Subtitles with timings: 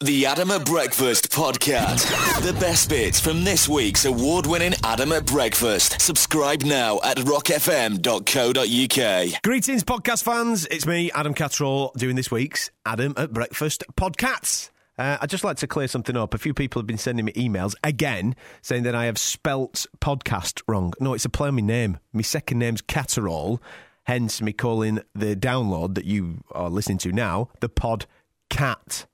[0.00, 2.06] The Adam at Breakfast Podcast.
[2.46, 6.00] The best bits from this week's award-winning Adam at Breakfast.
[6.00, 9.42] Subscribe now at rockfm.co.uk.
[9.42, 10.66] Greetings, podcast fans.
[10.66, 14.70] It's me, Adam Catterall, doing this week's Adam at Breakfast podcast.
[14.96, 16.32] Uh, I'd just like to clear something up.
[16.32, 20.62] A few people have been sending me emails again saying that I have spelt podcast
[20.68, 20.92] wrong.
[21.00, 21.98] No, it's a play on my name.
[22.12, 23.60] My second name's Catterall,
[24.04, 28.06] hence me calling the download that you are listening to now the Pod
[28.48, 29.06] Cat.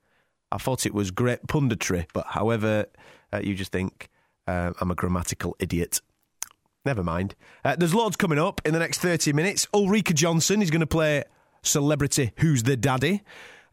[0.54, 2.86] I thought it was great punditry, but however,
[3.32, 4.08] uh, you just think
[4.46, 6.00] uh, I'm a grammatical idiot.
[6.84, 7.34] Never mind.
[7.64, 9.66] Uh, there's loads coming up in the next 30 minutes.
[9.74, 11.24] Ulrika Johnson is going to play
[11.62, 13.22] Celebrity Who's the Daddy.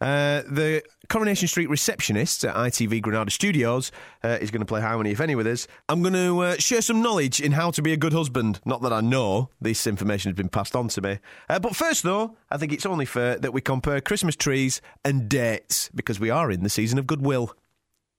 [0.01, 3.91] Uh, the Coronation Street receptionist at ITV Granada Studios
[4.23, 5.67] uh, is going to play How Many If Any with us.
[5.87, 8.59] I'm going to uh, share some knowledge in how to be a good husband.
[8.65, 11.19] Not that I know, this information has been passed on to me.
[11.47, 15.29] Uh, but first, though, I think it's only fair that we compare Christmas trees and
[15.29, 17.55] dates because we are in the season of goodwill.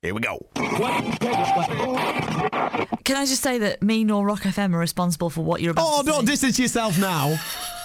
[0.03, 0.39] Here we go.
[3.05, 5.85] Can I just say that me nor Rock FM are responsible for what you're about
[5.89, 6.33] Oh, don't say?
[6.33, 7.39] distance yourself now.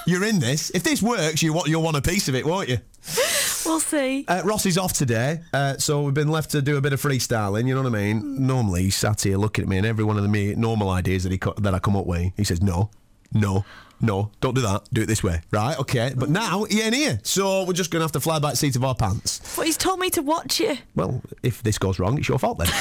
[0.06, 0.70] You're in this.
[0.72, 2.78] If this works, you you'll want a piece of it, won't you?
[3.68, 4.24] We'll see.
[4.28, 7.02] Uh, Ross is off today, uh, so we've been left to do a bit of
[7.02, 7.68] freestyling.
[7.68, 8.48] You know what I mean?
[8.48, 11.24] Normally, he's sat here looking at me, and every one of the me normal ideas
[11.24, 12.90] that he co- that I come up with, he says, "No,
[13.34, 13.66] no,
[14.00, 14.86] no, don't do that.
[14.94, 15.78] Do it this way, right?
[15.80, 18.78] Okay." But now he ain't here, so we're just gonna have to fly back seat
[18.78, 19.42] of our pants.
[19.56, 20.78] But he's told me to watch you.
[20.96, 22.68] Well, if this goes wrong, it's your fault then.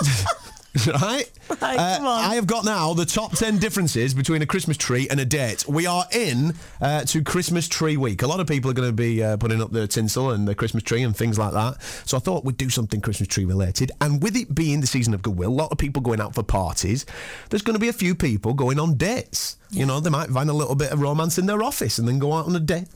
[0.86, 1.28] right?
[1.60, 2.24] Right, come on.
[2.24, 5.66] I have got now the top 10 differences between a Christmas tree and a date.
[5.68, 8.22] We are in uh, to Christmas tree week.
[8.22, 10.54] A lot of people are going to be uh, putting up the tinsel and the
[10.54, 11.82] Christmas tree and things like that.
[12.06, 13.90] So I thought we'd do something Christmas tree related.
[14.00, 16.44] And with it being the season of goodwill, a lot of people going out for
[16.44, 17.04] parties,
[17.48, 19.56] there's going to be a few people going on dates.
[19.70, 22.20] You know, they might find a little bit of romance in their office and then
[22.20, 22.86] go out on a date.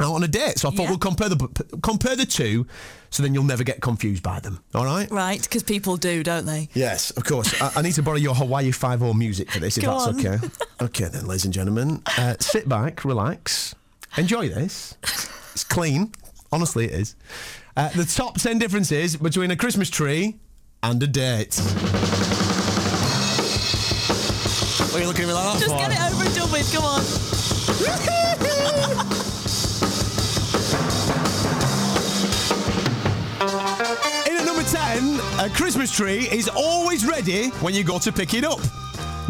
[0.00, 0.88] Out on a date, so I thought Yeah.
[0.90, 1.36] we'll compare the
[1.82, 2.66] compare the two,
[3.10, 4.60] so then you'll never get confused by them.
[4.74, 5.10] All right?
[5.10, 6.68] Right, because people do, don't they?
[6.72, 7.52] Yes, of course.
[7.60, 10.06] I, I need to borrow your Hawaii Five O music for this, if Go that's
[10.06, 10.18] on.
[10.26, 10.38] okay.
[10.80, 13.74] Okay, then, ladies and gentlemen, uh, sit back, relax,
[14.16, 14.96] enjoy this.
[15.52, 16.12] It's clean,
[16.50, 17.14] honestly, it is.
[17.76, 20.38] Uh, the top ten differences between a Christmas tree
[20.82, 21.60] and a date.
[24.80, 25.78] What are you looking at me like that Just for?
[25.78, 26.72] get it over and done with.
[26.72, 27.02] Come on.
[33.40, 38.34] In at number 10, a Christmas tree is always ready when you go to pick
[38.34, 38.60] it up.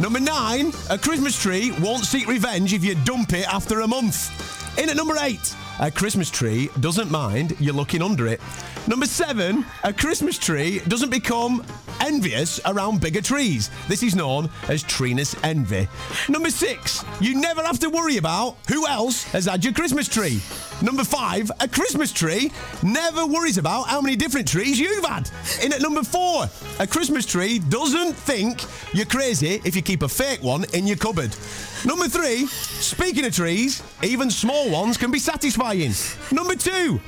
[0.01, 4.77] Number 9, a Christmas tree won't seek revenge if you dump it after a month.
[4.81, 8.41] In at number 8, a Christmas tree doesn't mind you looking under it.
[8.89, 11.65] Number 7, a Christmas tree doesn't become
[12.01, 13.71] envious around bigger trees.
[13.87, 15.87] This is known as treeness envy.
[16.29, 20.41] Number 6, you never have to worry about who else has had your Christmas tree.
[20.83, 22.51] Number 5, a Christmas tree
[22.83, 25.31] never worries about how many different trees you've had.
[25.63, 26.47] In at number 4,
[26.79, 28.65] a Christmas tree doesn't think
[28.95, 31.37] you're crazy if you keep a fake one in your cupboard.
[31.85, 35.93] Number 3, speaking of trees, even small ones can be satisfying.
[36.33, 36.99] Number 2,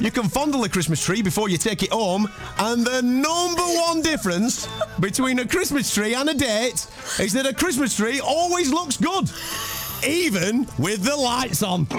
[0.00, 2.28] you can fondle a Christmas tree before you take it home.
[2.58, 4.68] And the number one difference
[5.00, 6.86] between a Christmas tree and a date
[7.18, 9.30] is that a Christmas tree always looks good,
[10.04, 11.86] even with the lights on.
[11.90, 11.96] Are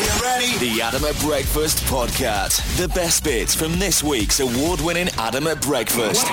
[0.00, 0.58] you ready?
[0.58, 2.62] The Adam at Breakfast Podcast.
[2.76, 6.26] The best bits from this week's award-winning Adam at Breakfast.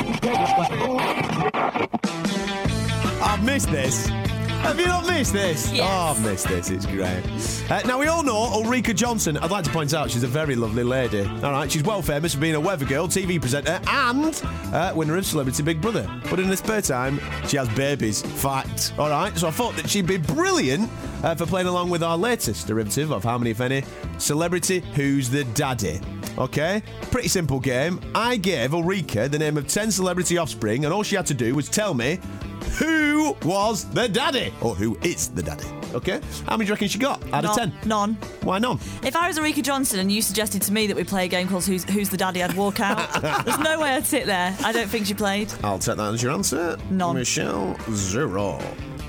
[3.20, 4.10] I've missed this.
[4.62, 5.72] Have you not missed this?
[5.72, 5.88] Yes.
[5.90, 6.70] Oh, I've missed this.
[6.70, 7.24] It's great.
[7.72, 9.38] Uh, now, we all know Ulrika Johnson.
[9.38, 11.22] I'd like to point out she's a very lovely lady.
[11.22, 14.42] All right, she's well famous for being a weather girl, TV presenter, and
[14.74, 16.10] uh, winner of Celebrity Big Brother.
[16.30, 18.22] But in her spare time, she has babies.
[18.22, 18.94] Fact.
[18.98, 20.90] All right, so I thought that she'd be brilliant
[21.24, 23.84] uh, for playing along with our latest derivative of How Many If Any
[24.18, 26.02] Celebrity Who's the Daddy.
[26.38, 26.84] Okay?
[27.04, 28.00] Pretty simple game.
[28.14, 31.56] I gave Ulrika the name of 10 celebrity offspring, and all she had to do
[31.56, 32.20] was tell me
[32.80, 35.68] who was the daddy or who is the daddy.
[35.94, 36.20] Okay?
[36.46, 37.72] How many do you reckon she got out of None.
[37.72, 37.88] 10?
[37.90, 38.14] None.
[38.44, 38.78] Why none?
[39.04, 41.48] If I was Enrica Johnson and you suggested to me that we play a game
[41.48, 43.22] called Who's, Who's the Daddy, I'd walk out.
[43.46, 44.56] There's no way I'd sit there.
[44.64, 45.52] I don't think she played.
[45.64, 46.78] I'll take that as your answer.
[46.90, 47.16] None.
[47.16, 48.60] Michelle, zero.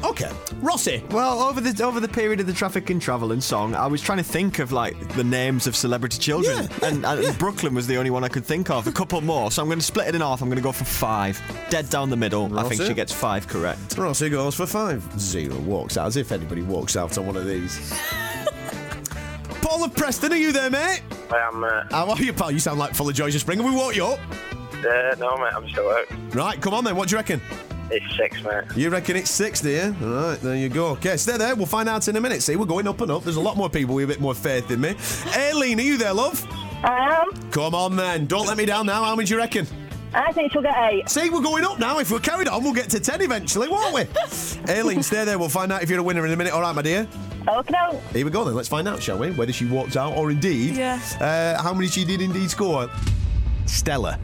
[0.04, 0.30] Okay.
[0.60, 1.02] Rossi.
[1.10, 4.00] Well, over the over the period of the traffic and travel and song, I was
[4.00, 7.86] trying to think of like the names of celebrity children, Yeah, and, and Brooklyn was
[7.86, 8.86] the only one I could think of.
[8.86, 10.40] A couple more, so I'm going to split it in half.
[10.40, 11.40] I'm going to go for five,
[11.70, 12.56] dead down the middle.
[12.58, 13.96] I think she gets five correct.
[13.98, 15.02] Rossi goes for five.
[15.18, 17.92] Zero walks out, as if anybody walks out on one of these.
[19.60, 21.02] Paul of Preston, are you there, mate?
[21.30, 22.50] I am, uh, How are you, pal?
[22.50, 23.58] You sound like full of joys of spring.
[23.58, 24.18] Have we woke you up?
[24.74, 26.06] uh, no, mate, I'm still out.
[26.34, 26.94] Right, come on then.
[26.96, 27.40] What do you reckon?
[27.90, 28.64] It's six, mate.
[28.76, 29.96] You reckon it's six, do you?
[30.02, 30.88] All right, there you go.
[30.88, 31.56] Okay, stay there.
[31.56, 32.42] We'll find out in a minute.
[32.42, 33.24] See, we're going up and up.
[33.24, 34.94] There's a lot more people with a bit more faith in me.
[35.34, 36.44] Aileen, are you there, love?
[36.84, 37.50] I am.
[37.50, 39.04] Come on then, don't let me down now.
[39.04, 39.66] How many do you reckon?
[40.14, 41.08] I think she'll get eight.
[41.08, 41.98] See, we're going up now.
[41.98, 44.06] If we're carried on, we'll get to 10 eventually, won't we?
[44.72, 45.38] Aileen, stay there.
[45.38, 46.52] We'll find out if you're a winner in a minute.
[46.52, 47.06] All right, my dear?
[47.46, 47.98] Okay, no.
[48.12, 48.54] Here we go then.
[48.54, 49.30] Let's find out, shall we?
[49.32, 50.76] Whether she walked out or indeed.
[50.76, 51.00] Yeah.
[51.20, 52.88] Uh, how many she did indeed score?
[53.66, 54.18] Stella.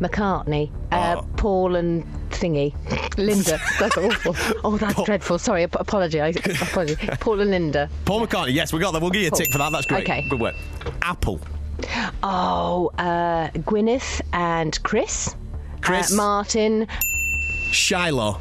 [0.00, 1.26] McCartney, uh, Oh.
[1.36, 2.74] Paul and Thingy,
[3.16, 3.58] Linda.
[3.78, 4.34] That's awful.
[4.64, 5.38] Oh, that's dreadful.
[5.38, 6.36] Sorry, ap- apologise.
[6.60, 6.96] Apology.
[7.20, 7.88] Paul and Linda.
[8.04, 8.52] Paul McCartney.
[8.52, 9.00] Yes, we got that.
[9.00, 9.72] We'll give you a tick for that.
[9.72, 10.02] That's great.
[10.02, 10.26] Okay.
[10.28, 10.54] Good work.
[11.02, 11.40] Apple.
[12.22, 15.34] Oh, uh, Gwyneth and Chris.
[15.80, 16.12] Chris.
[16.12, 16.86] Uh, Martin.
[17.72, 18.40] Shiloh.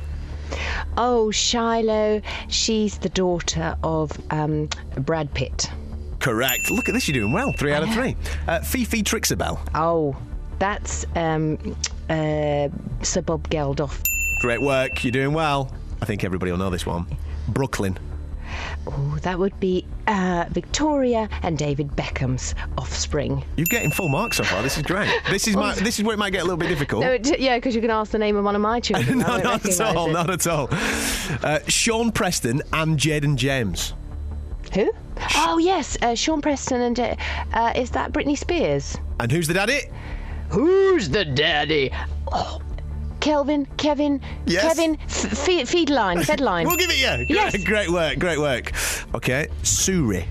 [0.97, 2.21] Oh, Shiloh.
[2.49, 5.69] She's the daughter of um, Brad Pitt.
[6.19, 6.71] Correct.
[6.71, 7.07] Look at this.
[7.07, 7.51] You're doing well.
[7.53, 8.15] Three out of three.
[8.47, 9.59] Uh, Fifi Trixibelle.
[9.75, 10.15] Oh,
[10.59, 11.57] that's um,
[12.09, 12.69] uh,
[13.01, 14.01] Sir Bob Geldof.
[14.41, 15.03] Great work.
[15.03, 15.71] You're doing well.
[16.01, 17.05] I think everybody will know this one.
[17.47, 17.97] Brooklyn.
[18.87, 23.43] Oh, that would be uh, Victoria and David Beckham's offspring.
[23.57, 24.61] You're getting full marks so far.
[24.61, 25.09] This is great.
[25.29, 25.73] This is my.
[25.85, 27.01] This is where it might get a little bit difficult.
[27.01, 29.19] No, it, yeah, because you can ask the name of one of my children.
[29.25, 30.09] No, won't at all.
[30.09, 30.13] it.
[30.13, 30.67] Not at all.
[30.71, 33.93] Uh, Sean Preston and Jayden James.
[34.73, 34.91] Who?
[35.37, 37.15] Oh yes, uh, Sean Preston and uh,
[37.53, 38.97] uh, is that Britney Spears?
[39.19, 39.81] And who's the daddy?
[40.49, 41.91] Who's the daddy?
[42.31, 42.61] Oh,
[43.19, 44.63] Kelvin, Kevin, Yes.
[44.63, 47.35] Kevin, F- Fe- Feedline, Fedline, We'll give it you.
[47.35, 47.51] Yes.
[47.53, 48.19] Great, great work.
[48.19, 48.71] Great work.
[49.15, 50.25] Okay, Suri.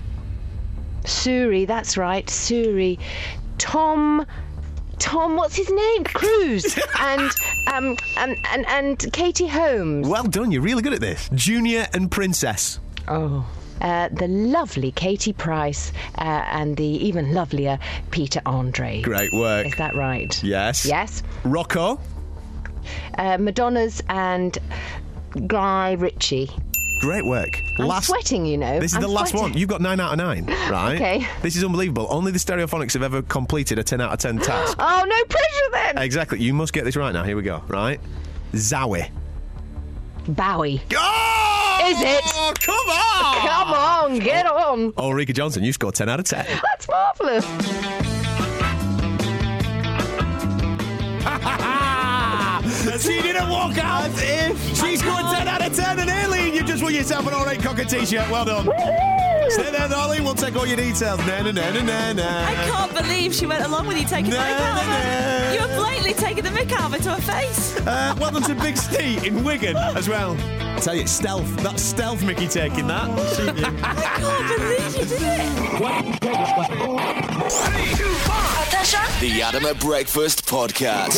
[1.03, 1.67] Suri.
[1.67, 2.97] That's right, Suri.
[3.57, 4.25] Tom.
[4.97, 6.03] Tom, what's his name?
[6.05, 7.29] Cruise and
[7.71, 10.07] um and and, and Katie Holmes.
[10.07, 10.51] Well done.
[10.51, 11.29] You're really good at this.
[11.35, 12.79] Junior and Princess.
[13.09, 13.45] Oh.
[13.81, 17.77] Uh, the lovely Katie Price uh, and the even lovelier
[18.11, 19.01] Peter Andre.
[19.01, 19.67] Great work.
[19.67, 20.41] Is that right?
[20.43, 20.85] Yes.
[20.85, 21.23] Yes.
[21.43, 21.99] Rocco.
[23.17, 24.57] Uh, Madonna's and
[25.47, 26.49] Guy Ritchie.
[27.01, 27.49] Great work.
[27.77, 28.07] I'm last.
[28.07, 28.79] sweating, you know.
[28.79, 29.49] This is I'm the last sweating.
[29.51, 29.57] one.
[29.59, 30.95] You've got nine out of nine, right?
[30.95, 31.27] Okay.
[31.41, 32.07] This is unbelievable.
[32.09, 34.77] Only the Stereophonics have ever completed a ten out of ten task.
[34.79, 35.97] Oh, no pressure then.
[35.97, 36.41] exactly.
[36.41, 37.23] You must get this right now.
[37.23, 37.61] Here we go.
[37.67, 37.99] Right.
[38.53, 39.09] Zowie.
[40.27, 40.81] Bowie.
[40.95, 41.31] Oh!
[41.85, 42.23] Is it?
[42.61, 43.47] Come on!
[43.47, 44.93] Come on, get on.
[44.97, 46.45] Ulrika Johnson, you scored 10 out of 10.
[46.63, 47.45] That's marvellous.
[53.01, 54.09] she didn't walk out.
[54.15, 55.99] If she scored 10 out of 10.
[55.99, 58.29] And Aileen, you just won yourself an all right cocker t shirt.
[58.29, 58.65] Well done.
[59.49, 60.23] Stay there, darling.
[60.23, 61.19] We'll take all your details.
[61.19, 62.45] Na, na, na, na, na, na.
[62.47, 64.91] I can't believe she went along with you taking the No, mick out of no,
[64.91, 64.97] no.
[64.97, 65.53] her.
[65.53, 67.75] You were blatantly taking the mick out of her to her face.
[67.77, 70.35] Uh, well done to Big Steve in Wigan as well.
[70.75, 71.55] I tell you, it's stealth.
[71.63, 73.09] That's stealth, Mickey, taking that.
[73.81, 75.45] I can't believe you did it.
[79.21, 81.17] The Adam at Breakfast Podcast.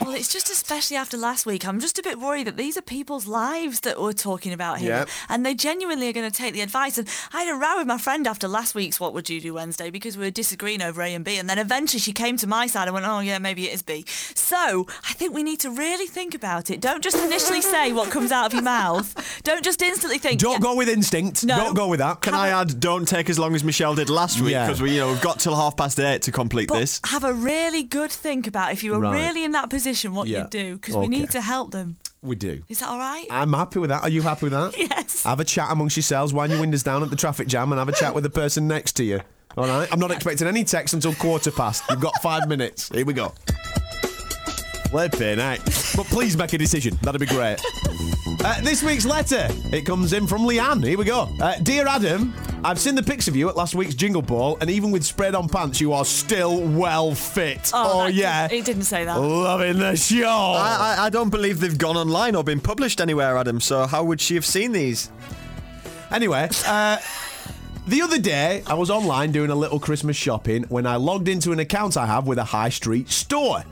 [0.00, 1.66] Well, it's just especially after last week.
[1.66, 4.90] I'm just a bit worried that these are people's lives that we're talking about here.
[4.90, 5.08] Yep.
[5.28, 6.98] And they genuinely are going to take the advice.
[6.98, 9.54] And I had a row with my friend after last week's What Would You Do
[9.54, 11.38] Wednesday because we were disagreeing over A and B.
[11.38, 13.82] And then eventually she came to my side and went, oh, yeah, maybe it is
[13.82, 14.04] B.
[14.06, 16.80] So I think we need to really think about it.
[16.80, 19.40] Don't just initially say what comes out of your mouth.
[19.44, 20.40] Don't just instantly think.
[20.40, 21.44] Don't "Yeah, go with instinct.
[21.44, 21.56] No.
[21.56, 22.20] Don't go with that.
[22.20, 22.80] Can I add?
[22.80, 24.66] Don't take as long as Michelle did last week Yeah.
[24.66, 27.00] because we, you know, we've got till half past eight to complete But this.
[27.06, 29.26] have a really good think about if you were Right.
[29.26, 30.40] really in that position, what Yeah.
[30.40, 31.00] you'd do, because Okay.
[31.08, 31.96] we need to help them.
[32.22, 32.62] We do.
[32.68, 33.26] Is that all right?
[33.30, 34.02] I'm happy with that.
[34.02, 34.76] Are you happy with that?
[34.98, 35.22] Yes.
[35.22, 37.88] Have a chat amongst yourselves, wind your windows down at the traffic jam, and have
[37.88, 39.20] a chat with the person next to you.
[39.56, 39.88] All right?
[39.92, 41.82] I'm not expecting any text until quarter past.
[41.88, 42.88] You've got five minutes.
[42.92, 43.32] Here we go.
[44.90, 45.58] Flipping out.
[45.96, 46.98] But please make a decision.
[47.02, 47.58] That'd be great.
[48.44, 49.48] Uh, this week's letter.
[49.72, 50.84] It comes in from Leanne.
[50.84, 51.28] Here we go.
[51.40, 54.70] Uh, Dear Adam, I've seen the pics of you at last week's Jingle Ball, and
[54.70, 57.70] even with spread on pants, you are still well fit.
[57.74, 58.48] Oh, that- yeah.
[58.48, 59.16] He didn't say that.
[59.16, 60.26] Loving the show.
[60.26, 63.60] I, I, I don't believe they've gone online or been published anywhere, Adam.
[63.60, 65.10] So how would she have seen these?
[66.10, 66.96] Anyway, uh,
[67.88, 71.52] the other day I was online doing a little Christmas shopping when I logged into
[71.52, 73.64] an account I have with a high street store.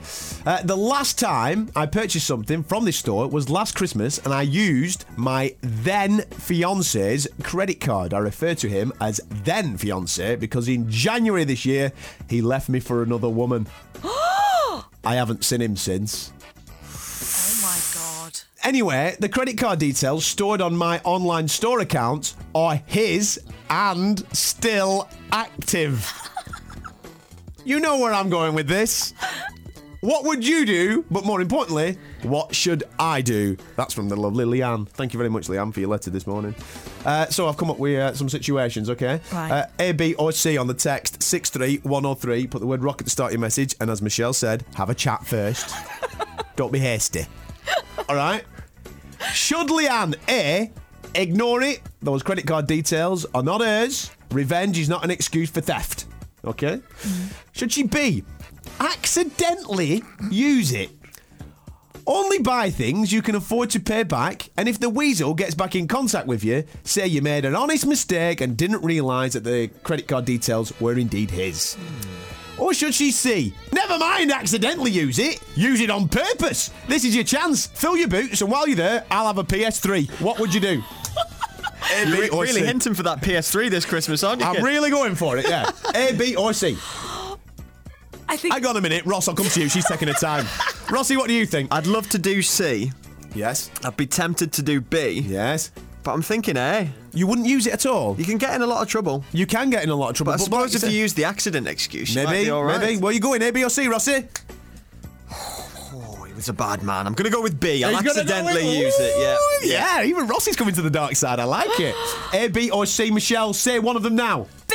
[0.47, 4.43] Uh, the last time I purchased something from this store was last Christmas, and I
[4.43, 8.15] used my then fiance's credit card.
[8.15, 11.93] I refer to him as then fiance because in January this year
[12.31, 13.67] he left me for another woman.
[14.03, 16.33] I haven't seen him since.
[17.67, 18.41] Oh my god.
[18.63, 25.09] Anyway, the credit card details stored on my online store account are his and still
[25.33, 26.09] active.
[27.65, 29.15] you know where I'm going with this.
[30.01, 31.05] What would you do?
[31.11, 33.57] But more importantly, what should I do?
[33.75, 34.89] That's from the lovely Leanne.
[34.89, 36.55] Thank you very much, Leanne, for your letter this morning.
[37.05, 39.21] Uh, so I've come up with uh, some situations, okay?
[39.33, 39.51] Right.
[39.51, 42.47] Uh, A, B, or C on the text 63103.
[42.47, 43.75] Put the word rock at the start of your message.
[43.81, 45.75] And as Michelle said, have a chat first.
[46.57, 47.27] Don't be hasty.
[48.09, 48.45] All right.
[49.33, 50.71] Should Leanne A
[51.15, 51.81] ignore it?
[52.03, 56.07] Those credit card details are not hers, Revenge is not an excuse for theft.
[56.45, 56.81] Okay?
[57.53, 58.25] Should she B,
[58.79, 60.91] accidentally use it?
[62.07, 65.75] Only buy things you can afford to pay back, and if the weasel gets back
[65.75, 69.69] in contact with you, say you made an honest mistake and didn't realise that the
[69.83, 71.77] credit card details were indeed his.
[72.59, 73.53] Or should she see?
[73.73, 75.43] Never mind, accidentally use it.
[75.55, 76.71] Use it on purpose.
[76.89, 77.67] This is your chance.
[77.67, 80.09] Fill your boots, and while you're there, I'll have a PS3.
[80.21, 80.83] What would you do?
[81.95, 82.67] A, B, Re- or really C?
[82.67, 84.47] hinting for that PS3 this Christmas, aren't you?
[84.47, 84.65] I'm kid?
[84.65, 85.71] really going for it, yeah.
[85.95, 86.77] A, B, or C.
[88.29, 89.69] I think Hang on a minute, Ross, I'll come to you.
[89.69, 90.47] She's taking her time.
[90.91, 91.73] Rossi, what do you think?
[91.73, 92.91] I'd love to do C.
[93.35, 93.71] Yes.
[93.85, 95.71] I'd be tempted to do B, Yes.
[96.07, 96.89] But I'm thinking A.
[97.13, 98.15] You wouldn't use it at all.
[98.17, 99.25] You can get in a lot of trouble.
[99.33, 100.33] You can get in a lot of trouble.
[100.35, 102.51] But I suppose like if you you use the accident excuse, you might maybe, be
[102.51, 102.81] all right.
[102.81, 103.01] maybe.
[103.01, 104.25] Where you going, A, B, or C, Rossi?
[105.33, 107.09] Oh, he was a bad man.
[107.09, 107.83] I'm going to go with B.
[107.83, 110.03] I'll He's gonna accidentally with- use it, Ooh, yeah.
[110.03, 110.05] yeah.
[110.09, 111.41] even Rossi's coming to the dark side.
[111.41, 111.97] I like it.
[112.33, 113.53] A, B, or C, Michelle.
[113.53, 114.47] Say one of them now.
[114.69, 114.75] B.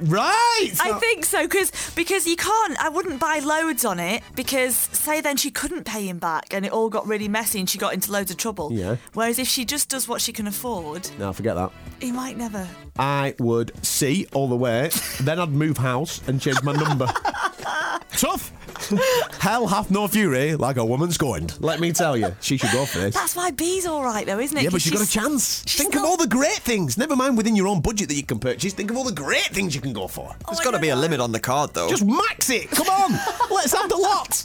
[0.00, 0.70] Right.
[0.80, 2.76] I think so because because you can't.
[2.82, 6.64] I wouldn't buy loads on it because say then she couldn't pay him back and
[6.66, 8.72] it all got really messy and she got into loads of trouble.
[8.72, 8.96] Yeah.
[9.14, 11.70] Whereas if she just does what she can afford, No, forget that.
[12.00, 12.68] he might never.
[12.98, 14.90] I would see all the way.
[15.20, 17.06] then I'd move house and change my number.
[18.16, 18.52] Tough.
[19.40, 21.56] Hell hath no fury like a woman scorned.
[21.60, 23.14] Let me tell you, she should go for this.
[23.14, 24.64] That's why B's all right though, isn't it?
[24.64, 25.62] Yeah, but she's got a chance.
[25.66, 26.98] she's Think of not- all the great things.
[26.98, 28.72] Never mind within your own budget that you can purchase.
[28.72, 30.28] Think of all the great things you can go for.
[30.30, 31.00] Oh, There's I got to don't be a know.
[31.00, 31.88] limit on the card, though.
[31.88, 32.70] Just max it.
[32.70, 33.12] Come on.
[33.50, 34.42] Let's have the lot.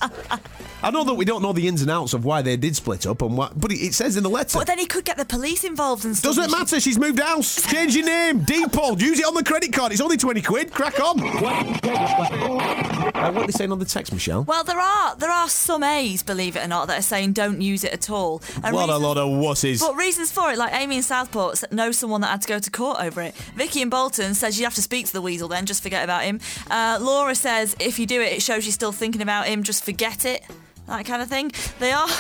[0.82, 3.06] I know that we don't know the ins and outs of why they did split
[3.06, 4.58] up and what, but it it says in the letter.
[4.58, 6.32] But then he could get the police involved and stuff.
[6.36, 6.80] Doesn't and she- matter.
[6.80, 7.62] She's moved house.
[7.70, 8.42] Change your name.
[8.42, 9.00] Depol.
[9.02, 9.92] Use it on the credit card.
[9.92, 10.72] It's only 20 quid.
[10.72, 11.20] Crack on.
[11.20, 14.44] What are they saying on the text, Michelle?
[14.46, 17.60] Well, there are there are some A's, believe it or not, that are saying don't
[17.62, 18.42] use it at all.
[18.64, 19.82] And What a lot of wusses.
[19.82, 22.72] But reasons for it, like Amy in Southport knows someone that had to go to
[22.72, 23.36] court over it.
[23.56, 26.24] Vicky in Bolton says you have to speak to the weasel then, just forget about
[26.24, 26.40] him.
[26.72, 29.84] Uh, Laura says if you do it, it shows you're still thinking about him, just
[29.84, 30.42] forget it.
[30.88, 31.52] That kind of thing.
[31.80, 32.08] They are.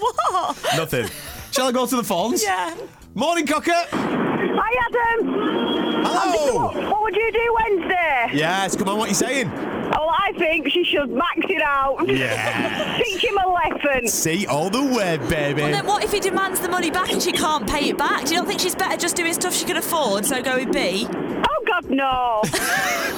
[0.00, 0.56] what?
[0.76, 1.08] Nothing.
[1.52, 2.42] Shall I go to the phones?
[2.42, 2.76] Yeah.
[3.14, 4.39] Morning, Cocker.
[4.58, 6.04] Hi, Adam.
[6.04, 6.90] Hello.
[6.90, 8.30] What would you do Wednesday?
[8.32, 9.50] Yes, come on, what are you saying?
[9.92, 12.06] Oh, I think she should max it out.
[12.08, 12.98] Yeah.
[13.02, 14.06] Teach him a lesson.
[14.08, 15.62] See all the way, baby.
[15.62, 18.24] Well, then what if he demands the money back and she can't pay it back?
[18.24, 20.72] Do you not think she's better just doing stuff she can afford, so go with
[20.72, 21.06] B?
[21.10, 22.42] Oh, God, no.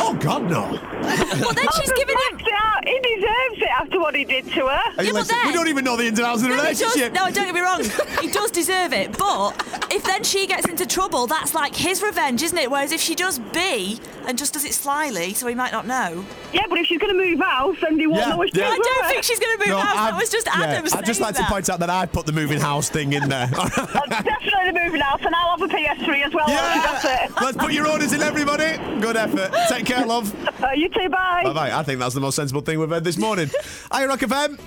[0.00, 0.62] oh, God, no.
[1.00, 2.38] Well, then she's giving him.
[2.40, 2.86] It out.
[2.86, 4.92] He deserves it after what he did to her.
[4.96, 6.62] Hey, Yeah, but listen, we don't even know the ins and outs of the No,
[6.62, 7.12] he does, relationship.
[7.12, 7.82] no, don't get me wrong.
[8.20, 9.16] He does deserve it.
[9.18, 9.52] But
[9.90, 12.70] if then she gets into trouble, that's like his revenge, isn't it?
[12.70, 16.24] Whereas if she does B and just does it slyly, so he might not know.
[16.52, 18.68] Yeah, but if she's going to move house, then they won't Yeah, know which yeah.
[18.68, 19.86] I don't think she's going to move No, out.
[19.96, 21.46] I've- That was just yeah, Adam I'd just saying like that.
[21.46, 23.48] to point out that I put the moving house thing in there.
[23.58, 26.46] I'm definitely moving house, and I'll have a PS3 as well.
[26.46, 27.24] That's yeah!
[27.26, 27.32] it.
[27.40, 28.76] Let's put your orders in, everybody.
[29.00, 29.52] Good effort.
[29.68, 30.62] Take care, love.
[30.62, 31.42] Uh, you too, bye.
[31.44, 31.78] Bye bye.
[31.78, 33.50] I think that's the most sensible thing we've heard this morning.
[33.92, 34.58] Hi, Rock FM.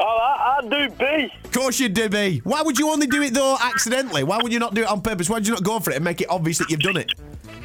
[0.00, 1.32] Oh, I, I'd do B.
[1.44, 2.40] Of course you do, B.
[2.44, 4.22] Why would you only do it though accidentally?
[4.24, 5.28] Why would you not do it on purpose?
[5.28, 7.12] Why would you not go for it and make it obvious that you've done it?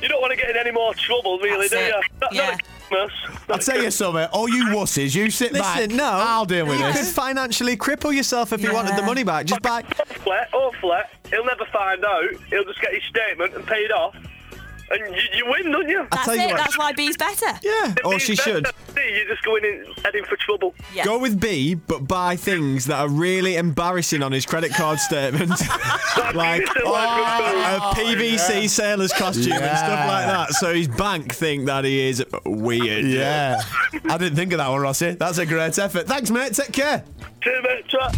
[0.01, 1.87] You don't want to get in any more trouble, really, That's do it.
[1.87, 2.01] you?
[2.21, 2.41] Not, Yeah.
[2.45, 3.39] not at Christmas.
[3.49, 4.25] I'll tell you something.
[4.33, 5.77] All you wusses, you sit back.
[5.77, 6.03] Listen, no.
[6.05, 6.97] I'll deal with you this.
[7.07, 9.05] could financially cripple yourself if you wanted the Yeah.
[9.05, 9.45] money back.
[9.45, 9.83] Just buy.
[9.97, 12.23] Hopefully, hopefully, he'll never find out.
[12.49, 14.15] He'll just get his statement and pay it off.
[14.93, 16.07] And you, you win, don't you?
[16.11, 16.47] That's tell you it.
[16.51, 16.57] what.
[16.57, 17.47] That's why B's better.
[17.63, 18.65] Yeah, or oh, He's she should.
[18.65, 20.75] than me, You're just going in, heading for trouble.
[20.93, 21.05] Yeah.
[21.05, 25.49] Go with B, but buy things that are really embarrassing on his credit card statement.
[26.35, 30.53] like It's oh, a oh, a PVC sailor's costume and stuff like that.
[30.53, 33.05] So his bank think that he is weird.
[33.05, 33.61] Yeah.
[34.05, 35.11] I didn't think of that one, Rossi.
[35.11, 36.07] That's a great effort.
[36.07, 36.53] Thanks, mate.
[36.53, 37.03] Take care.
[37.41, 38.15] Two minutes, chat.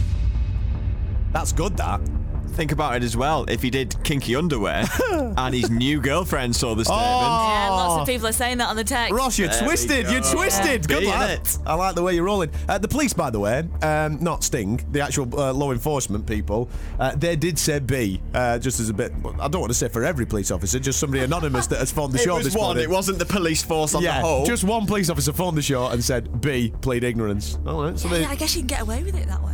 [1.32, 2.15] That's good, that.
[2.56, 3.44] Think about it as well.
[3.50, 7.04] If he did kinky underwear and his new girlfriend saw the statement.
[7.06, 9.14] Yeah, lots of people are saying that on the text.
[9.14, 10.06] Ross, you're There we twisted.
[10.06, 10.12] go.
[10.14, 10.88] You're twisted.
[10.88, 11.40] Good Be lad.
[11.40, 11.58] it.
[11.66, 12.52] I like the way you're rolling.
[12.70, 16.70] Uh, the police, by the way, um, not Sting, the actual uh, law enforcement people,
[17.00, 19.12] uh, they did say B, uh, just as a bit.
[19.40, 22.14] I don't want to say for every police officer, just somebody anonymous that has phoned
[22.14, 22.64] the It show was this one.
[22.68, 22.84] morning.
[22.84, 24.46] It wasn't the police force on yeah, the whole.
[24.46, 27.60] just one police officer phoned the show and said B, plead ignorance.
[27.68, 29.52] All right, so they, Yeah, I guess you can get away with it that way.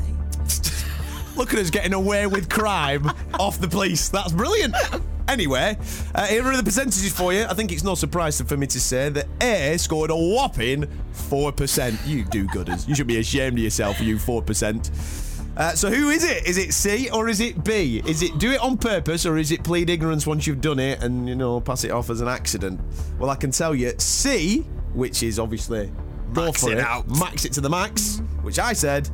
[1.36, 3.10] Look at us getting away with crime
[3.40, 4.10] off the police.
[4.10, 4.76] That's brilliant.
[5.28, 5.78] Anyway,
[6.14, 7.46] uh, here are the percentages for you.
[7.46, 12.08] I think it's no surprise for me to say that A scored a whopping 4%.
[12.08, 12.88] You do gooders.
[12.88, 15.18] You should be ashamed of yourself, you 4%.
[15.58, 16.46] Uh, so who is it?
[16.48, 18.02] Is it C or is it B?
[18.06, 21.02] Is it do it on purpose or is it plead ignorance once you've done it
[21.04, 22.80] and, you know, pass it off as an accident?
[23.20, 24.62] Well, I can tell you C,
[24.94, 25.92] which is obviously
[26.34, 27.08] go Max for it it, out.
[27.10, 29.10] max it to the max, which I said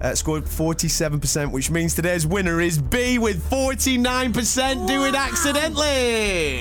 [0.00, 6.60] uh, scored 47%, which means today's winner is B with 49% do it accidentally.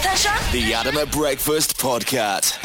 [0.00, 0.32] Attention.
[0.52, 2.58] The Adam at Breakfast Podcast.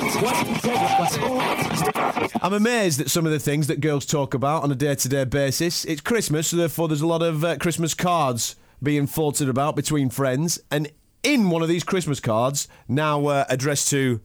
[2.41, 5.09] I'm amazed at some of the things that girls talk about on a day to
[5.09, 5.85] day basis.
[5.85, 10.09] It's Christmas, so therefore there's a lot of uh, Christmas cards being floated about between
[10.09, 10.59] friends.
[10.71, 10.91] And
[11.23, 14.21] in one of these Christmas cards, now uh, addressed to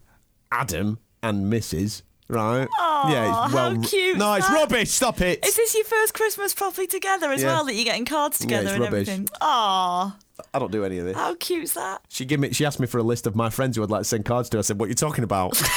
[0.51, 2.03] Adam and Mrs.
[2.29, 2.69] Right?
[3.05, 4.55] Aw, how cute No, is it's that?
[4.55, 4.91] rubbish.
[4.91, 5.45] Stop it.
[5.47, 7.49] Is this your first Christmas properly together as Yeah.
[7.55, 7.65] well?
[7.65, 9.09] That you're getting cards Yeah, together it's and rubbish.
[9.09, 9.29] everything.
[9.41, 10.17] Aw,
[10.55, 11.17] I don't do any of this.
[11.17, 12.03] how cute's that?
[12.09, 12.53] She gave me.
[12.53, 14.49] She asked me for a list of my friends who I'd like to send cards
[14.51, 14.59] to.
[14.59, 15.61] I said, "What are you talking about?"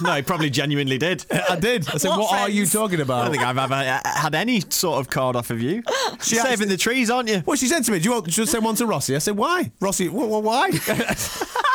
[0.00, 1.24] No, he probably genuinely did.
[1.48, 1.88] I did.
[1.88, 2.72] I said, What "What, are you friends?
[2.72, 5.60] talking I about?" don't think I've ever uh, had any sort of card off of
[5.62, 5.84] you.
[6.20, 7.44] She's Saving actually- the trees, aren't you?
[7.46, 9.36] Well, she said to me, "Do you want to send one to Rossi?" I said,
[9.36, 10.08] "Why, Rossi?
[10.08, 10.70] Wh- wh- why?"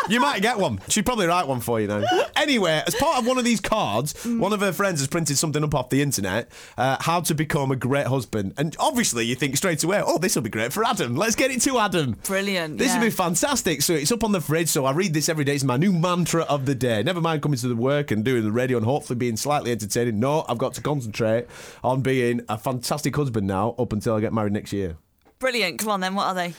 [0.10, 0.80] You might get one.
[0.90, 2.04] She'd probably write one for you now.
[2.36, 5.64] Anyway, as part of one of these cards, one of her friends has printed something
[5.64, 8.54] up off the internet: uh, how to become a great husband.
[8.58, 11.16] And obviously, you think straight away, "Oh, this will be great for Adam.
[11.16, 13.00] Let's get it to Adam." Brilliant, This yeah.
[13.00, 13.82] will be fantastic.
[13.82, 14.70] So it's up on the fridge.
[14.70, 15.56] So I read this every day.
[15.56, 17.04] It's my new mantra of the day.
[17.04, 20.20] Never mind coming to the work and doing the radio and hopefully being slightly entertaining.
[20.20, 21.46] No, I've got to concentrate
[21.84, 24.98] on being a fantastic husband now up until I get married next year.
[25.40, 25.80] Brilliant.
[25.80, 26.16] Come on then.
[26.16, 26.54] What are they?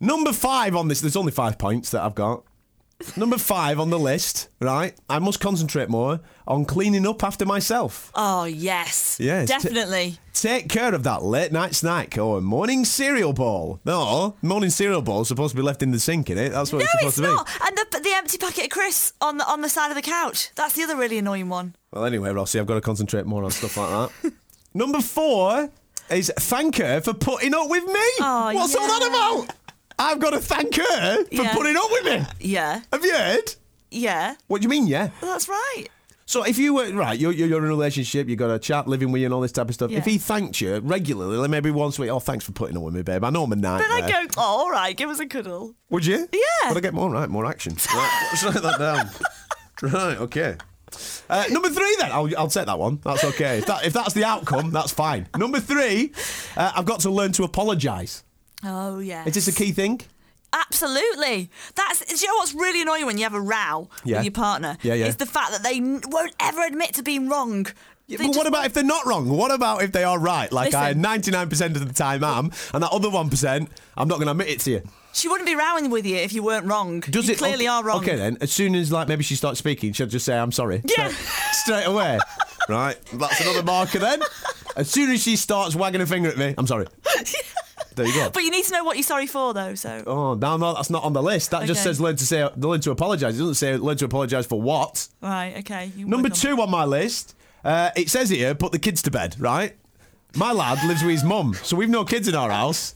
[0.00, 2.44] Number five on this, there's only five points that I've got.
[3.16, 4.92] Number five on the list, right?
[5.08, 8.10] I must concentrate more on cleaning up after myself.
[8.14, 9.18] Oh yes.
[9.20, 9.46] Yes.
[9.48, 10.18] Definitely.
[10.32, 13.80] Take care of that late night snack or morning cereal bowl.
[13.84, 16.50] No, morning cereal bowl is supposed to be left in the sink, in it.
[16.50, 17.48] That's what No, it's supposed it's to not.
[17.68, 20.50] And the, the empty packet of crisps on the on the side of the couch.
[20.56, 21.76] That's the other really annoying one.
[21.92, 24.32] Well, anyway, Rossi, I've got to concentrate more on stuff like that.
[24.74, 25.70] Number four
[26.10, 28.00] is thank her for putting up with me.
[28.20, 29.06] Oh, What's all that
[29.46, 29.54] about?
[29.98, 31.54] I've got to thank her for Yeah.
[31.54, 32.26] putting up with me.
[32.40, 32.80] Yeah.
[32.92, 33.54] Have you heard?
[33.90, 34.34] Yeah.
[34.46, 35.10] What do you mean, yeah?
[35.20, 35.86] That's right.
[36.26, 39.10] So if you were right, you're, you're, in a relationship, you've got a chap living
[39.12, 39.90] with you and all this type of stuff.
[39.90, 39.98] Yeah.
[39.98, 42.82] If he thanked you regularly, like maybe once a week, oh, thanks for putting up
[42.82, 43.24] with me, babe.
[43.24, 43.90] I know I'm a But nightmare.
[44.18, 45.74] I go, oh, all right, give us a cuddle.
[45.88, 46.28] Would you?
[46.30, 46.68] Yeah.
[46.68, 47.10] Would I get more?
[47.10, 47.76] Right, more action.
[47.94, 49.90] Right, let's write that down.
[49.90, 50.56] right, okay.
[51.30, 53.00] Uh, number three, then I'll, I'll take that one.
[53.04, 53.58] That's okay.
[53.58, 55.28] If, that, if that's the outcome, that's fine.
[55.36, 56.12] Number three,
[56.58, 58.22] uh, I've got to learn to apologise.
[58.64, 59.24] Oh yeah.
[59.26, 60.00] Is this a key thing?
[60.52, 61.50] Absolutely.
[61.74, 62.04] That's.
[62.04, 64.16] Do you know what's really annoying when you have a row Yeah.
[64.18, 64.78] with your partner?
[64.82, 65.06] Yeah, yeah.
[65.06, 67.66] Is the fact that they won't ever admit to being wrong.
[68.08, 69.28] They but what about if they're not wrong?
[69.28, 70.50] What about if they are right?
[70.50, 71.02] Like I Listen.
[71.02, 73.68] 99% of the time am, and that other 1%,
[73.98, 74.82] I'm not going to admit it to you.
[75.12, 77.00] She wouldn't be rowing with you if you weren't wrong.
[77.00, 77.98] Does you it clearly okay, are wrong.
[77.98, 78.38] Okay, then.
[78.40, 81.08] As soon as like maybe she starts speaking, she'll just say, "I'm sorry." Yeah.
[81.08, 82.18] Straight, straight away.
[82.70, 82.96] right.
[83.12, 84.22] That's another marker then.
[84.76, 86.86] As soon as she starts wagging a finger at me, I'm sorry.
[87.98, 88.30] There you go.
[88.30, 89.74] But you need to know what you're sorry for, though.
[89.74, 91.50] So Oh no, no, that's not on the list.
[91.50, 91.90] That just Okay.
[91.90, 93.34] says learn to say learn to apologise.
[93.34, 95.08] It doesn't say learn to apologise for what.
[95.20, 95.92] right, okay.
[95.96, 97.34] You Number work on- two on my list,
[97.64, 99.36] uh, it says here, put the kids to bed.
[99.38, 99.76] Right.
[100.36, 102.94] My lad lives with his mum, so we've no kids in our house.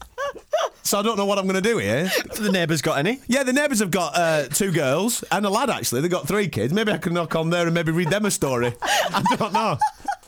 [0.83, 2.09] So I don't know what I'm going to do here.
[2.35, 3.19] The neighbours got any?
[3.27, 6.01] Yeah, the neighbours have got uh, two girls and a lad, actually.
[6.01, 6.73] They've got three kids.
[6.73, 8.73] Maybe I could knock on there and maybe read them a story.
[8.81, 9.77] I don't know.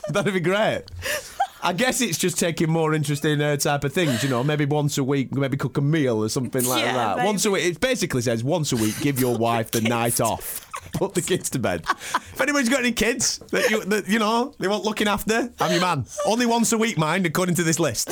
[0.10, 0.84] That'd be great.
[1.66, 4.44] I guess it's just taking more interest in her type of things, you know.
[4.44, 7.18] Maybe once a week, maybe cook a meal or something like Yeah, that.
[7.18, 7.26] maybe.
[7.26, 10.62] Once a week, it basically says once a week, give your wife the night off.
[10.94, 11.84] Put the kids to bed.
[11.90, 15.72] If anyone's got any kids that you, that, you know, they want looking after, I'm
[15.72, 16.06] your man.
[16.28, 18.12] Only once a week, mind, according to this list.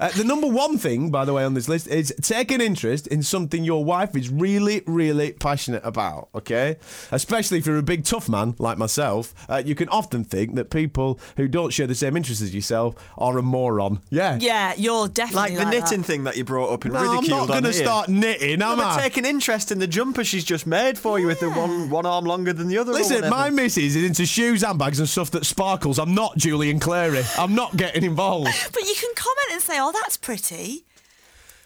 [0.00, 3.06] Uh, the number one thing, by the way, on this list is take an interest
[3.06, 6.76] in something your wife is really, really passionate about, okay?
[7.12, 10.70] Especially if you're a big tough man like myself, uh, you can often think that
[10.70, 14.00] people who don't share the same interests as yourself are a moron.
[14.10, 14.38] Yeah.
[14.40, 16.06] Yeah, you're definitely Like the knitting that.
[16.06, 18.72] thing that you brought up and No, I'm ridiculed not going to start knitting, No,
[18.72, 19.02] am but I?
[19.02, 22.06] take an interest in the jumper she's just made for you with the one one
[22.06, 22.92] arm longer than the other.
[22.92, 23.34] Listen, whatever.
[23.34, 25.98] my missus is into shoes, handbags, and stuff that sparkles.
[25.98, 27.22] I'm not Julian Clary.
[27.38, 28.48] I'm not getting involved.
[28.72, 30.84] But you can comment and say, "Oh, that's pretty."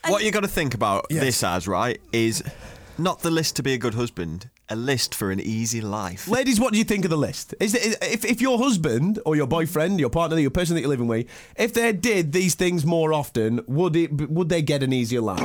[0.07, 1.21] What you got to think about Yes.
[1.23, 2.43] this as right is
[2.97, 6.29] not the list to be a good husband, a list for an easy life.
[6.29, 7.55] Ladies, what do you think of the list?
[7.61, 10.91] Is it, if, if your husband or your boyfriend, your partner, your person that you're
[10.91, 11.27] living with,
[11.57, 15.41] if they did these things more often, would it would they get an easier life?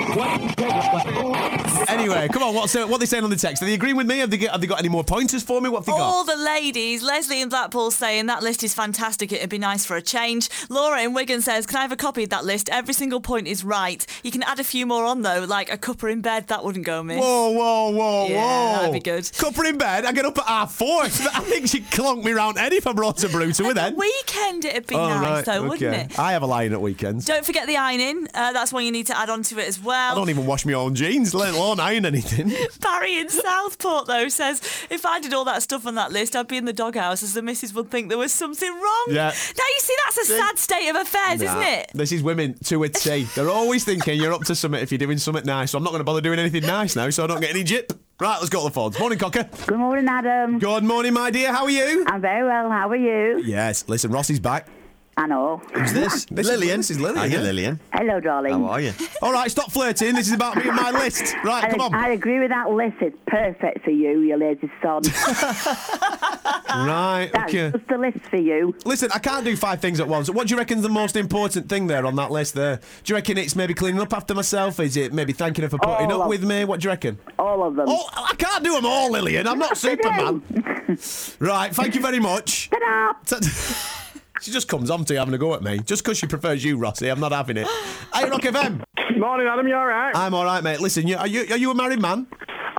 [1.90, 3.62] Anyway, come on, what's the, what are they saying on the text?
[3.62, 4.20] Are they agreeing with me?
[4.20, 5.70] Have they, get, have they got any more pointers for me?
[5.70, 6.36] What have they All got?
[6.38, 9.32] the ladies, Leslie in Blackpool saying that list is fantastic.
[9.32, 10.50] It'd be nice for a change.
[10.70, 12.70] Laura in Wigan says, "Can I have a copy of that list?
[12.70, 14.06] Every single point is right.
[14.24, 16.48] You can add a few more on though, like a cuppa in bed.
[16.48, 17.20] That wouldn't go miss.
[17.20, 18.42] Whoa, whoa, whoa, Yeah,
[18.76, 18.80] whoa!
[18.80, 19.13] that'd be good.
[19.22, 20.06] Cup her in bed.
[20.06, 21.04] I get up at half four.
[21.04, 23.96] I think she'd clonk me round Eddie if I brought her brew to her then.
[23.96, 26.20] Weekend it'd be Oh, nice right, though, wouldn't it?
[26.20, 27.26] I have a line at weekends.
[27.26, 28.28] Don't forget the ironing.
[28.34, 30.12] Uh, that's one you need to add on to it as well.
[30.14, 32.52] I don't even wash my own jeans, let alone iron anything.
[32.82, 36.48] Barry in Southport, though, says if I did all that stuff on that list, I'd
[36.48, 39.06] be in the doghouse as the missus would think there was something wrong.
[39.10, 39.26] Yeah.
[39.26, 41.92] Now, you see, that's a sad state of affairs, isn't it?
[41.94, 43.24] This is women to a T.
[43.36, 45.72] They're always thinking you're up to something if you're doing something nice.
[45.72, 47.64] So I'm not going to bother doing anything nice now, so I don't get any
[47.64, 47.94] jip.
[48.24, 48.98] Right, let's go to the phones.
[48.98, 49.50] Morning, Cocker.
[49.68, 50.58] Good morning, Adam.
[50.58, 51.52] Good morning, my dear.
[51.52, 52.06] How are you?
[52.08, 52.72] I'm very well.
[52.72, 53.40] How are you?
[53.44, 53.84] Yes.
[53.90, 54.70] Listen, Rossi's back.
[55.16, 55.62] I know.
[55.74, 56.26] Who's this?
[56.32, 56.80] This is- Lillian.
[56.80, 57.44] this is Lillian, Hiya, yeah.
[57.46, 57.80] Lillian.
[57.94, 58.54] Hello, darling.
[58.54, 58.94] How are you?
[59.22, 60.16] All right, stop flirting.
[60.16, 61.36] This is about me and my list.
[61.44, 61.94] Right, I, come on.
[61.94, 62.96] I agree with that list.
[63.02, 65.02] It's perfect for you, you lazy son.
[66.74, 67.70] Right, That's okay.
[67.72, 68.76] just the list for you.
[68.84, 70.28] Listen, I can't do five things at once.
[70.32, 72.78] What do you reckon's the most important thing there on that list there?
[73.04, 74.80] Do you reckon it's maybe cleaning up after myself?
[74.80, 76.66] Is it maybe thanking her for putting All up of- with me?
[76.66, 77.20] What do you reckon?
[77.38, 77.86] All of them.
[77.88, 79.48] Oh, I can't do them all, Lillian.
[79.48, 80.42] I'm not Superman.
[81.40, 82.72] right, thank you very much.
[82.72, 83.40] Ta-da!
[84.44, 85.80] She just comes on to you having a go at me.
[85.80, 87.08] Just because she prefers you, Rossi.
[87.08, 87.66] I'm not having it.
[88.14, 88.84] Hey, Rock FM.
[89.18, 89.66] Morning, Adam.
[89.66, 90.14] You all right?
[90.14, 90.82] I'm all right, mate.
[90.82, 92.28] Listen, you, are, you, are you a married man?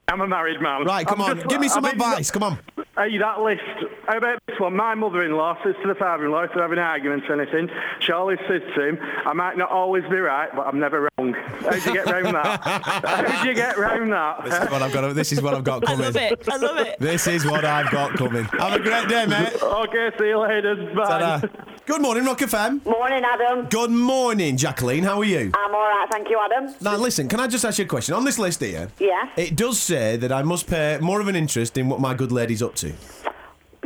[0.09, 0.85] I'm a married man.
[0.85, 1.37] Right, come I'm on.
[1.37, 2.31] just- Give me some I mean, advice.
[2.31, 2.59] Come on.
[2.99, 3.63] Hey, that list.
[4.07, 4.77] How about this one?
[4.77, 8.61] My mother-in-law says to the father-in-law if they're having arguments or anything, she always says
[8.75, 11.33] to him, I might not always be right, but I'm never wrong.
[11.33, 12.61] How'd you get round that?
[12.65, 14.45] How'd you get round that?
[14.45, 15.15] This is what I've got.
[15.15, 16.05] This is what I've got coming.
[16.07, 16.29] I coming.
[16.31, 16.49] love it.
[16.51, 16.99] I love it.
[17.01, 18.45] This is what I've got coming.
[18.45, 19.55] Have a great day, mate.
[19.63, 20.77] okay, see you later.
[20.95, 21.05] Bye.
[21.07, 21.49] Ta-da.
[21.87, 22.85] Good morning, Rock FM.
[22.85, 23.67] Morning, Adam.
[23.69, 25.05] Good morning, Jacqueline.
[25.05, 25.51] How are you?
[25.55, 26.75] I'm all right, thank you, Adam.
[26.81, 28.15] Now, listen, can I just ask you a question?
[28.15, 29.31] On this list here, Yeah.
[29.37, 32.33] it does say that I must pay more of an interest in what my good
[32.33, 32.93] lady's up to.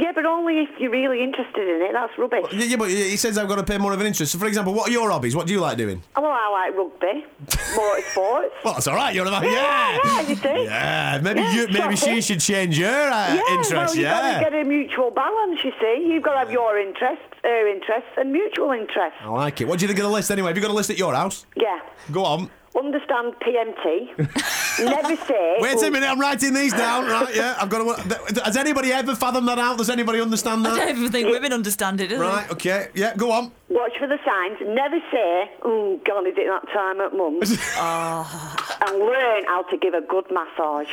[0.09, 1.93] Yeah, but only if you're really interested in it.
[1.93, 2.47] That's rubbish.
[2.51, 4.33] Yeah, yeah, but he says I've got to pay more of an interest.
[4.33, 5.37] So, for example, what are your hobbies?
[5.37, 6.03] What do you like doing?
[6.17, 7.27] Oh, well, I like rugby,
[7.77, 8.49] motorsports.
[8.65, 9.15] Well, that's all right.
[9.15, 9.99] You're about Yeah, yeah.
[10.05, 10.65] yeah, you see.
[10.65, 12.21] Yeah, maybe Yeah, you, maybe she shopping.
[12.23, 13.73] should change her uh, Yeah, interest.
[13.73, 16.07] well, you've got to get a mutual balance, you see.
[16.11, 19.19] You've got to have your interests, her interests, and mutual interests.
[19.21, 19.69] I like it.
[19.69, 20.49] What do you think of the list anyway?
[20.49, 21.45] Have you got a list at your house?
[21.55, 21.81] Yeah.
[22.13, 22.51] Go on.
[22.77, 24.19] Understand PMT.
[24.85, 25.57] Never say.
[25.61, 27.07] Wait a oh, minute, I'm writing these down.
[27.07, 28.43] Right, yeah, I've got to.
[28.45, 29.79] Has anybody ever fathomed that out?
[29.79, 30.73] Does anybody understand that?
[30.73, 30.87] I that?
[30.87, 32.23] don't even think women understand it, do they?
[32.23, 33.51] Right, okay, yeah, go on.
[33.69, 34.59] Watch for the signs.
[34.75, 37.59] Never say, oh, God, is it that time at mum's?
[37.81, 38.79] Ah.
[38.87, 40.89] And learn how to give a good massage.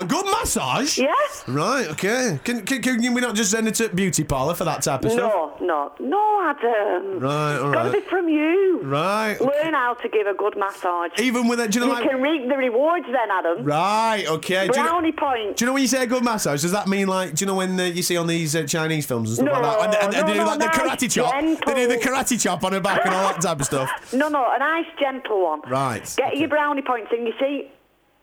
[0.00, 0.98] A good massage?
[0.98, 1.44] Yes?
[1.46, 2.40] Right, okay.
[2.42, 5.12] Can, can, can we not just send it to beauty parlour for that type of
[5.12, 5.60] stuff?
[5.60, 7.20] No, no, no, Adam.
[7.20, 8.80] Right, all It's got to be from you.
[8.82, 9.38] Right.
[9.40, 11.10] Learn how to give a good massage.
[11.18, 12.10] Even with it, do you know you like.
[12.10, 13.62] can reap the rewards then, Adam.
[13.62, 14.68] Right, okay.
[14.68, 15.58] Do you, know, Brownie points.
[15.58, 16.62] do you know when you say a good massage?
[16.62, 17.34] Does that mean like?
[17.34, 19.68] Do you know when uh, you see on these uh, Chinese films and stuff No,
[19.68, 20.04] like that?
[20.04, 21.34] And, and, and they do no, like the nice, karate chop.
[21.34, 22.12] They do the gentle.
[22.14, 23.90] karate chop on her back and all that type of stuff.
[24.14, 25.60] No, no, a nice gentle one.
[25.68, 26.38] Right, Get okay.
[26.38, 27.70] your brownie points, and you see,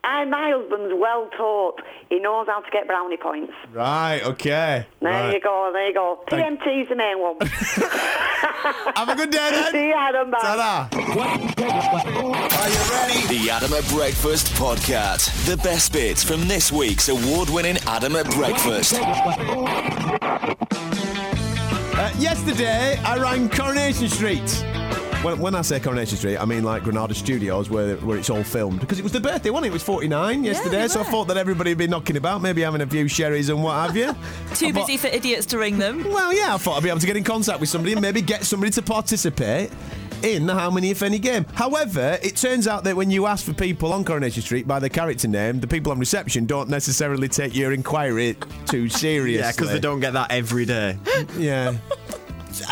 [0.03, 1.81] I, my husband's well taught.
[2.09, 3.51] He knows how to get brownie points.
[3.73, 4.85] Right, okay.
[5.01, 5.33] There right.
[5.33, 6.19] you go, there you go.
[6.29, 7.35] Thank- PMT's the main one.
[8.95, 9.71] Have a good day then.
[9.71, 10.31] See you, Adam.
[10.31, 10.39] Bye.
[10.39, 10.87] Ta-da.
[10.97, 13.27] Are you ready?
[13.27, 15.45] The Adam at Breakfast Podcast.
[15.45, 18.95] The best bits from this week's award-winning Adam at Breakfast.
[21.99, 24.63] Uh, yesterday, I rang Coronation Street.
[25.23, 28.43] When, when I say Coronation Street, I mean like Granada Studios, where where it's all
[28.43, 28.79] filmed.
[28.79, 29.69] Because it was the birthday, wasn't it?
[29.69, 32.61] It was 49 yesterday, we so I thought that everybody would be knocking about, maybe
[32.61, 34.13] having a few sherries and what have you.
[34.55, 36.03] Too I thought- busy for idiots to ring them.
[36.05, 38.21] Well, yeah, I thought I'd be able to get in contact with somebody and maybe
[38.21, 39.71] get somebody to participate
[40.23, 41.45] in the How Many If Any game.
[41.55, 44.89] However, it turns out that when you ask for people on Coronation Street by their
[44.89, 49.39] character name, the people on reception don't necessarily take your inquiry too seriously.
[49.39, 50.97] Yeah, because they don't get that every day.
[51.37, 51.75] Yeah.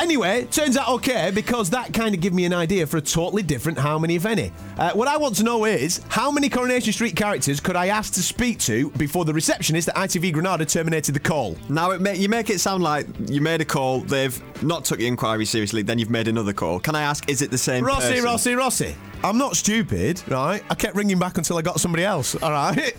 [0.01, 3.43] Anyway, turns out okay because that kind of gave me an idea for a totally
[3.43, 4.51] different how many, if any.
[4.77, 8.13] Uh, what I want to know is how many Coronation Street characters could I ask
[8.13, 11.57] to speak to before the receptionist at ITV Granada terminated the call?
[11.69, 14.99] Now it ma- you make it sound like you made a call, they've not took
[14.99, 16.79] your inquiry seriously, then you've made another call.
[16.79, 18.23] Can I ask, is it the same Rossi, person?
[18.23, 18.95] Rossi, Rossi.
[19.23, 20.63] I'm not stupid, right?
[20.69, 22.95] I kept ringing back until I got somebody else, all right?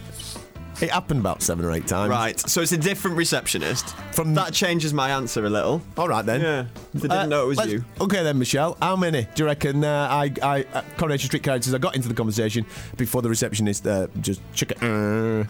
[0.81, 2.11] It happened about seven or eight times.
[2.11, 3.97] Right, so it's a different receptionist.
[4.13, 5.81] From- that changes my answer a little.
[5.97, 6.41] All right then.
[6.43, 7.85] Yeah, they didn't Uh, know it was you.
[8.01, 8.77] Okay then, Michelle.
[8.83, 12.09] How many do you reckon uh, I, I uh, Coronation Street characters I got into
[12.09, 12.67] the conversation
[12.99, 14.83] before the receptionist uh, just chuck it?
[14.83, 15.45] Uh,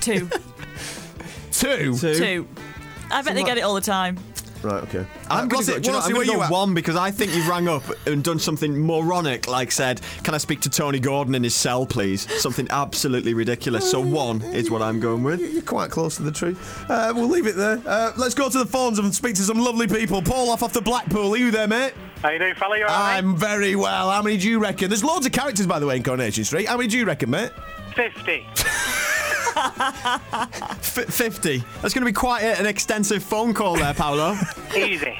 [0.00, 0.28] Two.
[1.52, 1.96] two.
[1.98, 2.14] Two.
[2.14, 2.48] Two.
[3.10, 4.16] I bet they get it all the time.
[4.66, 4.82] Right.
[4.82, 5.06] Okay.
[5.30, 7.32] I'm Uh, going to go, do you know, I'm gonna go one because I think
[7.34, 11.34] you've rang up and done something moronic, like said, "Can I speak to Tony Gordon
[11.36, 13.88] in his cell, please?" Something absolutely ridiculous.
[13.88, 15.40] So one is what I'm going with.
[15.40, 16.84] You're quite close to the truth.
[16.90, 17.80] Uh, we'll leave it there.
[17.86, 20.20] Uh, let's go to the phones and speak to some lovely people.
[20.20, 21.32] Paul off off the Blackpool.
[21.34, 21.92] Are you there, mate?
[22.22, 22.76] How you doing, fella?
[22.78, 23.18] You alright?
[23.18, 24.10] I'm very well.
[24.10, 24.88] How many do you reckon?
[24.88, 26.66] There's loads of characters, by the way, in Coronation Street.
[26.66, 27.52] How many do you reckon, mate?
[27.94, 28.46] 50.
[29.76, 31.58] F- 50.
[31.82, 34.36] That's going to be quite a- an extensive phone call there, Paolo.
[34.74, 35.18] Easy.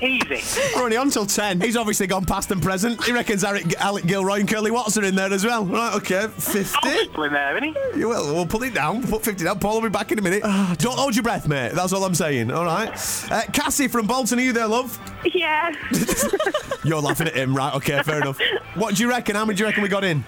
[0.00, 0.40] Easy.
[0.74, 1.60] We're only on till 10.
[1.60, 3.04] He's obviously gone past and present.
[3.04, 5.64] He reckons Alec, Alec Gilroy and Curly Watts are in there as well.
[5.64, 6.26] Right, okay.
[6.26, 6.64] 50.
[6.64, 8.00] Still in there, isn't he?
[8.00, 8.34] You will.
[8.34, 9.06] We'll put it down.
[9.06, 9.60] Put 50 down.
[9.60, 10.42] Paul will be back in a minute.
[10.42, 11.70] Don't hold your breath, mate.
[11.74, 12.50] That's all I'm saying.
[12.50, 12.90] All right.
[13.30, 14.98] Uh, Cassie from Bolton, are you there, love?
[15.24, 15.72] Yeah.
[16.84, 17.72] You're laughing at him, right?
[17.76, 18.40] Okay, fair enough.
[18.74, 19.36] What do you reckon?
[19.36, 20.24] How many do you reckon we got in?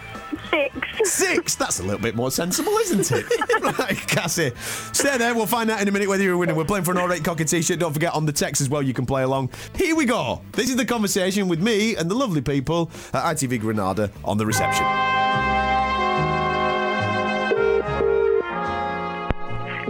[0.55, 1.11] Six.
[1.11, 1.55] Six.
[1.57, 3.27] That's a little bit more sensible, isn't it?
[3.79, 4.53] right, Cassie.
[4.93, 5.35] Stay there.
[5.35, 6.55] We'll find out in a minute whether you're a winner.
[6.55, 7.79] We're playing for an all right cocky t-shirt.
[7.81, 8.81] Don't forget on the text as well.
[8.83, 9.51] You can play along.
[9.75, 10.41] Here we go.
[10.53, 14.47] This is the conversation with me and the lovely people at ITV Granada on the
[14.47, 14.85] reception.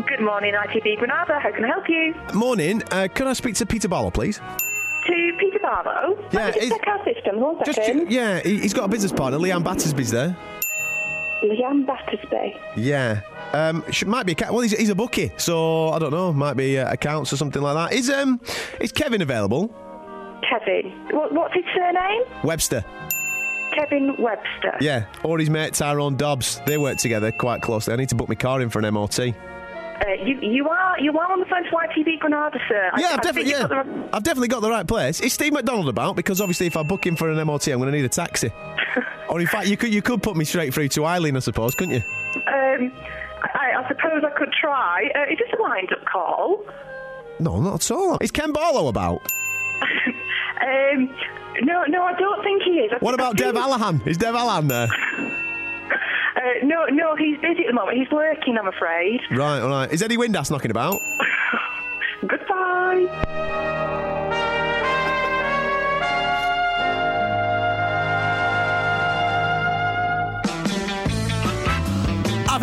[0.06, 1.38] Good morning, ITV Granada.
[1.40, 2.14] How can I help you?
[2.34, 2.82] Morning.
[2.90, 4.38] Uh, can I speak to Peter Barlow, please?
[4.38, 6.16] To Peter Barlow.
[6.32, 7.40] Yeah, Let me it's- just check our system.
[7.40, 8.10] One Just second.
[8.10, 9.38] yeah, he- he's got a business partner.
[9.38, 10.36] Leanne Battersby's there.
[11.44, 12.56] Leanne Battersby.
[12.76, 13.20] Yeah.
[13.52, 14.60] Um, sh- might be a well.
[14.62, 16.32] He's, he's a bookie, so I don't know.
[16.32, 17.96] Might be uh, accounts or something like that.
[17.96, 18.40] Is um,
[18.80, 19.68] is Kevin available?
[20.48, 20.90] Kevin.
[21.10, 22.22] What, what's his surname?
[22.42, 22.84] Webster.
[23.74, 24.76] Kevin Webster.
[24.80, 25.06] Yeah.
[25.22, 26.60] Or his mate Tyrone Dobbs.
[26.66, 27.92] They work together quite closely.
[27.92, 29.18] I need to book my car in for an MOT.
[29.20, 29.32] Uh,
[30.24, 32.90] you, you are you are on the phone to ITV Granada, sir.
[32.92, 35.20] I- Yeah, I've definitely, yeah, the right- I've definitely got the right place.
[35.20, 36.16] Is Steve McDonald about?
[36.16, 38.50] Because obviously, if I book him for an MOT, I'm going to need a taxi.
[39.34, 41.74] Or in fact, you could you could put me straight through to Eileen, I suppose,
[41.74, 42.02] couldn't you?
[42.46, 42.92] Um,
[43.42, 45.10] I, I suppose I could try.
[45.12, 46.64] Uh, is this a wind-up call?
[47.40, 48.16] No, not at all.
[48.20, 49.20] Is Ken Barlow about?
[50.62, 51.10] Um,
[51.62, 52.92] no, no, I don't think he is.
[52.92, 54.06] I What think- I about Dev think- Allahan?
[54.06, 54.88] Is Dev Alahan there?
[56.36, 57.96] Uh, no, no, he's busy at the moment.
[57.96, 59.20] He's working, I'm afraid.
[59.30, 59.90] Right, all right.
[59.90, 61.00] Is Eddie Windass knocking about?
[62.26, 63.06] Goodbye.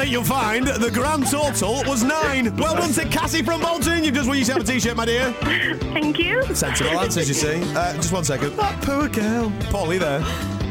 [0.02, 2.56] Think you'll find the grand total was nine.
[2.56, 4.04] Well done to Cassie from Bolton.
[4.04, 5.32] You've just won yourself a t-shirt, my dear.
[5.94, 6.42] Thank you.
[6.56, 7.62] Sensible answers, you see.
[7.76, 8.56] Uh, just one second.
[8.56, 9.54] That poor girl.
[9.70, 10.22] Polly there.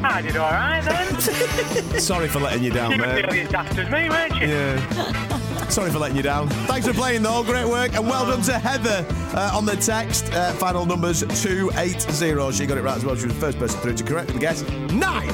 [0.03, 1.21] I did all right then.
[2.01, 3.23] Sorry for letting you down, you were mate.
[3.27, 4.49] nearly as daft as me, weren't you?
[4.49, 5.69] Yeah.
[5.69, 6.49] Sorry for letting you down.
[6.67, 7.45] Thanks for playing, though.
[7.45, 7.95] Great work.
[7.95, 10.33] And well done to Heather uh, on the text.
[10.33, 12.53] Uh, final numbers 280.
[12.57, 13.15] She got it right as well.
[13.15, 14.63] She was the first person through to correctly guess.
[14.91, 15.29] Nine.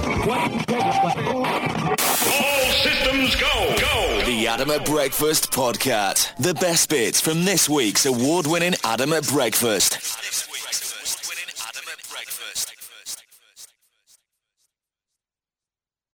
[2.26, 3.74] All systems go.
[3.78, 4.22] Go.
[4.26, 6.34] The Adam at Breakfast podcast.
[6.36, 10.55] The best bits from this week's award-winning Adam at Breakfast.